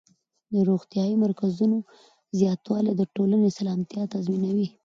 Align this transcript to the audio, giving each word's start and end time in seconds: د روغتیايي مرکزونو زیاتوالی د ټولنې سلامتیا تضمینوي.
د 0.53 0.53
روغتیايي 0.69 1.15
مرکزونو 1.23 1.77
زیاتوالی 2.39 2.93
د 2.95 3.01
ټولنې 3.15 3.49
سلامتیا 3.59 4.03
تضمینوي. 4.13 4.67